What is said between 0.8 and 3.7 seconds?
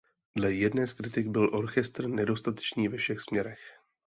z kritik byl orchestr „nedostatečný ve všech směrech“.